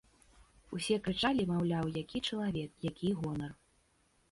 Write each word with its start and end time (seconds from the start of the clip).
Усе 0.77 0.97
крычалі, 1.07 1.43
маўляў, 1.51 1.93
які 2.03 2.23
чалавек, 2.27 2.71
які 2.91 3.15
гонар. 3.23 3.57